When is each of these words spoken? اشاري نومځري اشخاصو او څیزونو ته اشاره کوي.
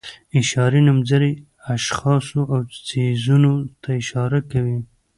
اشاري 0.39 0.79
نومځري 0.87 1.31
اشخاصو 1.73 2.41
او 2.53 2.59
څیزونو 2.87 3.51
ته 3.81 3.89
اشاره 4.01 4.39
کوي. 4.51 4.77